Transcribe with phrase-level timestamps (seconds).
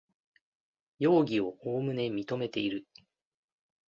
[0.97, 2.87] 容疑をおおむね認めている